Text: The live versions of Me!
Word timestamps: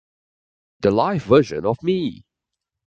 The 0.79 0.89
live 0.89 1.25
versions 1.25 1.63
of 1.63 1.77
Me! 1.83 2.25